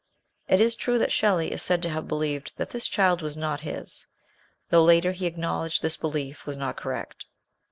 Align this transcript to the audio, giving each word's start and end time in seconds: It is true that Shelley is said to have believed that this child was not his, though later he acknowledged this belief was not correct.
It 0.47 0.59
is 0.59 0.75
true 0.75 0.97
that 0.97 1.11
Shelley 1.11 1.51
is 1.51 1.61
said 1.61 1.83
to 1.83 1.89
have 1.89 2.07
believed 2.07 2.53
that 2.55 2.71
this 2.71 2.87
child 2.87 3.21
was 3.21 3.37
not 3.37 3.59
his, 3.59 4.07
though 4.71 4.83
later 4.83 5.11
he 5.11 5.27
acknowledged 5.27 5.83
this 5.83 5.95
belief 5.95 6.47
was 6.47 6.57
not 6.57 6.75
correct. 6.75 7.25